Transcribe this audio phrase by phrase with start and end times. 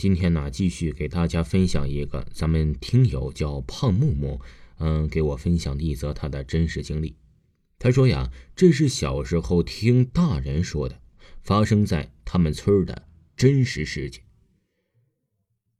[0.00, 4.40] 今天呢，继续给大家分享一个咱们听友叫胖木木，
[4.78, 7.16] 嗯，给我分享的一则他的真实经历。
[7.78, 10.98] 他说呀，这是小时候听大人说的，
[11.42, 14.22] 发生在他们村的真实事件。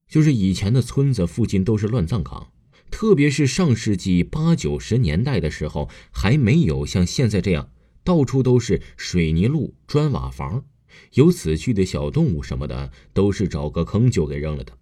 [0.07, 2.53] 就是以前的村子附近都是乱葬岗，
[2.91, 7.71] 特别是上世纪八九十年代的时候，还没有像现在这样
[8.05, 10.67] 到处都是水泥路、砖瓦房。
[11.15, 14.73] 有死去的小动物什么的，都是找个坑就给扔了的，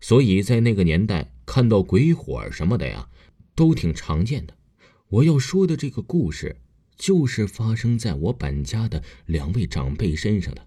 [0.00, 3.08] 所以在那个年代看到鬼火什么的呀，
[3.54, 4.54] 都挺常见的。
[5.08, 6.56] 我要说的这个故事，
[6.96, 10.66] 就是发生在我本家的两位长辈身上的。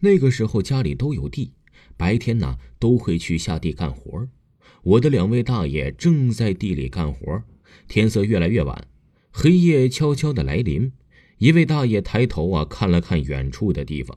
[0.00, 1.52] 那个时候家里都有地，
[1.96, 4.28] 白天呢都会去下地干活。
[4.82, 7.42] 我的两位大爷正在地里干活，
[7.88, 8.86] 天色越来越晚，
[9.32, 10.92] 黑夜悄悄的来临。
[11.38, 14.16] 一位大爷抬头啊，看了看远处的地方，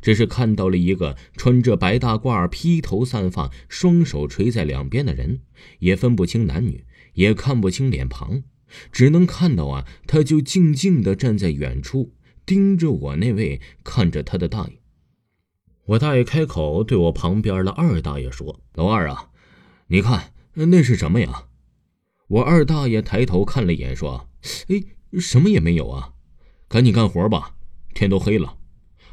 [0.00, 5.40] 只是看到了一个穿着白大褂、披头散发、双手垂在两边的人，
[5.80, 6.84] 也分不清男女，
[7.14, 8.42] 也看不清脸庞，
[8.90, 12.14] 只能看到啊，他就静静的站在远处，
[12.46, 14.80] 盯着我那位看着他的大爷。
[15.86, 19.30] 我大爷开口对我旁边的二大爷说：“老二啊，
[19.88, 21.46] 你看那是什么呀？”
[22.28, 24.28] 我二大爷抬头看了一眼，说
[24.68, 24.82] ：“哎。”
[25.18, 26.12] 什么也没有啊，
[26.68, 27.56] 赶紧干活吧，
[27.94, 28.58] 天都黑了。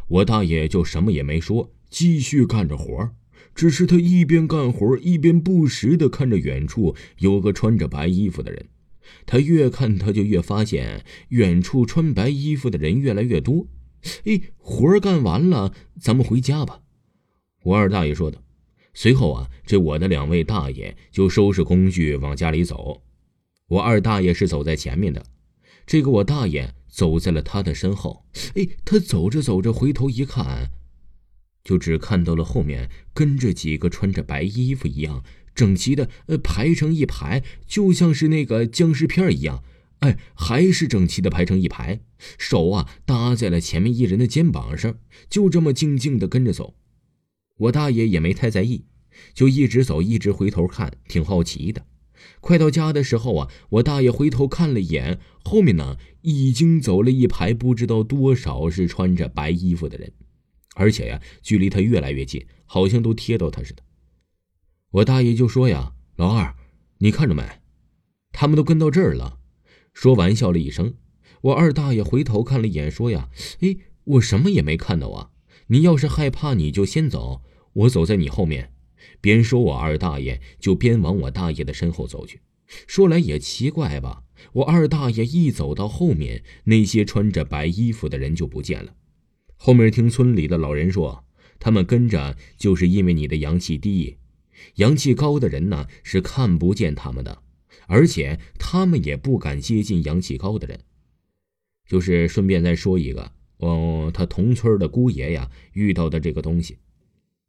[0.08, 3.10] 我大爷就什么也没说，继续干着活
[3.56, 8.68] 只是他一边干活一边不时的看着远处有个穿着白衣服的人。
[9.26, 13.66] 他越看他就越发现远处穿白衣服的人越来越多。
[14.26, 16.82] 哎，活干完了，咱们回家吧。
[17.64, 18.44] 我二大爷说的。
[18.94, 23.02] 随后啊，这我的两位大爷就收拾工具往家里走。
[23.68, 25.26] 我二大爷是走在前面的。
[25.86, 30.70] 这个我大爷走在了他的身后，哎，他走着走着回头一看，
[31.64, 35.24] 就只看到了后面跟着几个穿着白衣服一样
[35.56, 39.64] 整齐的，呃，排成一排，就像是那个僵尸片一样，
[40.00, 42.02] 哎，还是整齐的排成一排，
[42.38, 44.98] 手啊搭在了前面一人的肩膀上，
[45.30, 46.76] 就这么静静的跟着走。
[47.58, 48.86] 我大爷也没太在意，
[49.34, 51.86] 就一直走，一直回头看，挺好奇的。
[52.40, 60.12] 快到家的时候啊，我大爷回头看了一眼，后面呢已经走了一排不知道多少是穿着白衣服的人，
[60.76, 63.84] 而且呀，距离他越来越近，好像都贴到他似的。
[64.92, 66.56] 我大爷就说呀：“老二，
[67.00, 67.44] 你看着没？
[68.32, 69.40] 他们都跟到这儿了。”
[69.94, 70.94] 说完笑了一声。
[71.42, 73.30] 我二大爷回头看了一眼，说呀
[73.62, 75.32] ：“哎，我什么也没看到啊！
[75.68, 77.42] 你要是害怕，你就先走，
[77.74, 78.74] 我走在你后面。”
[79.22, 82.42] 边说，我二大爷就边往我大爷的身后走去。
[82.86, 88.94] 说来也奇怪吧，我二大爷一走到后面，那些穿着白衣服的人就不见了。
[89.56, 91.24] 后面听村里的老人说，
[91.60, 94.18] 他们跟着就是因为你的阳气低，
[94.76, 97.42] 阳气高的人呢是看不见他们的，
[97.88, 100.80] 而且他们也不敢接近阳气高的人。
[101.88, 106.78] 就是顺便再说一个，哦，他同村的姑爷呀遇到的这个东西。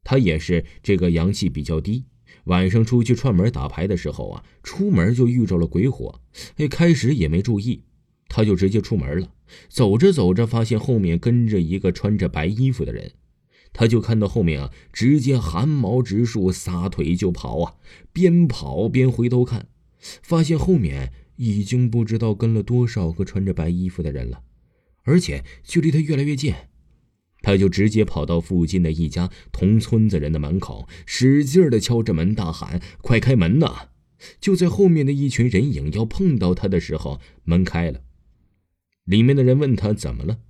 [0.08, 2.06] 他也是这个阳气比较低，
[2.44, 6.22] 晚上出去串门打牌的时候啊，出门就遇着了鬼火。
[6.56, 7.82] 哎，开始也没注意，
[8.26, 9.30] 他就直接出门了。
[9.68, 13.12] 走着走着，发现后面跟着一个穿着白衣服的人，
[13.74, 17.74] 他就看到后面啊，直接汗毛直竖，撒腿就跑啊，
[18.10, 19.68] 边跑边回头看，
[20.22, 24.40] 发现后面已经不知道跟了多少个穿着白衣服的人了，
[25.02, 26.54] 而且距离他越来越近。
[27.42, 33.88] 他就直接跑到附近的一家同村子人的门口，使劲的敲着门，大喊：“快开门呐！”
[34.40, 38.00] 就在后面的一群人影要碰到他的时候，门开了，
[39.04, 40.40] 里面的人问他怎么了。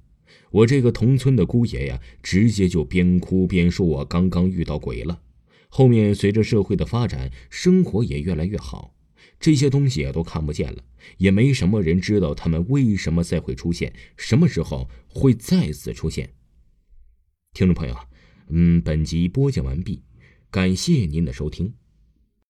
[0.50, 5.20] 我这个同村的姑爷呀，直接就边哭边说：“我刚刚遇到鬼了。”
[5.68, 8.94] 后面随着社会的发展，生活也越来越好，
[9.38, 10.82] 这些东西也都看不见了，
[11.18, 16.30] 也没什么人知道他们为什么再会出现，什么时候会再次出现。
[17.58, 17.96] 听众朋友，
[18.50, 20.00] 嗯，本集播讲完毕，
[20.48, 21.74] 感谢您的收听。